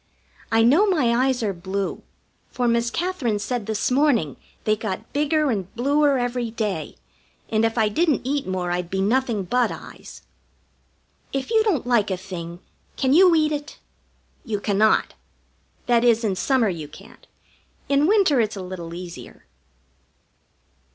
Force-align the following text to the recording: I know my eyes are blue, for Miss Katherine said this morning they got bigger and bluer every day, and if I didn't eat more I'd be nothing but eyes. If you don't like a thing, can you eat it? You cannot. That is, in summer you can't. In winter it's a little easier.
I 0.51 0.63
know 0.63 0.87
my 0.87 1.13
eyes 1.27 1.43
are 1.43 1.53
blue, 1.53 2.01
for 2.49 2.67
Miss 2.67 2.89
Katherine 2.89 3.37
said 3.37 3.67
this 3.67 3.91
morning 3.91 4.35
they 4.63 4.75
got 4.75 5.13
bigger 5.13 5.51
and 5.51 5.71
bluer 5.75 6.17
every 6.17 6.49
day, 6.49 6.95
and 7.49 7.63
if 7.63 7.77
I 7.77 7.87
didn't 7.87 8.21
eat 8.25 8.47
more 8.47 8.71
I'd 8.71 8.89
be 8.89 8.99
nothing 8.99 9.43
but 9.43 9.71
eyes. 9.71 10.23
If 11.31 11.51
you 11.51 11.63
don't 11.63 11.85
like 11.85 12.09
a 12.09 12.17
thing, 12.17 12.61
can 12.97 13.13
you 13.13 13.35
eat 13.35 13.51
it? 13.51 13.77
You 14.43 14.59
cannot. 14.59 15.13
That 15.85 16.03
is, 16.03 16.23
in 16.23 16.35
summer 16.35 16.67
you 16.69 16.87
can't. 16.87 17.27
In 17.87 18.07
winter 18.07 18.41
it's 18.41 18.55
a 18.55 18.63
little 18.63 18.95
easier. 18.95 19.45